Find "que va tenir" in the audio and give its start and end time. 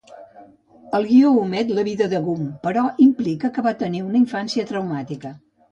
3.59-4.05